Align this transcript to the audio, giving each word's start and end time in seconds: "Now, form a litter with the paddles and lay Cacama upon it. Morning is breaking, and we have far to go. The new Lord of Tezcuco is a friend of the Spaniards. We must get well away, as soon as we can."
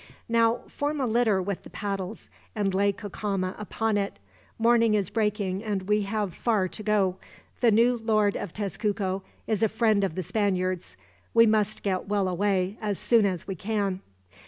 "Now, 0.27 0.61
form 0.67 0.99
a 0.99 1.05
litter 1.05 1.43
with 1.43 1.61
the 1.61 1.69
paddles 1.69 2.31
and 2.55 2.73
lay 2.73 2.91
Cacama 2.91 3.53
upon 3.59 3.97
it. 3.99 4.17
Morning 4.57 4.95
is 4.95 5.11
breaking, 5.11 5.63
and 5.63 5.83
we 5.83 6.01
have 6.01 6.33
far 6.33 6.67
to 6.69 6.81
go. 6.81 7.17
The 7.59 7.69
new 7.69 7.97
Lord 7.97 8.35
of 8.35 8.51
Tezcuco 8.51 9.21
is 9.45 9.61
a 9.61 9.69
friend 9.69 10.03
of 10.03 10.15
the 10.15 10.23
Spaniards. 10.23 10.97
We 11.35 11.45
must 11.45 11.83
get 11.83 12.07
well 12.07 12.27
away, 12.27 12.79
as 12.81 12.97
soon 12.97 13.27
as 13.27 13.45
we 13.45 13.53
can." 13.53 13.99